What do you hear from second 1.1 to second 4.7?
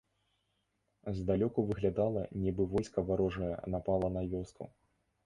Здалёку выглядала, нібы войска варожае напала на вёску.